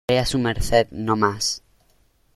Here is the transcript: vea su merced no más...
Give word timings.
vea 0.09 0.25
su 0.25 0.39
merced 0.39 0.87
no 0.89 1.15
más... 1.15 1.61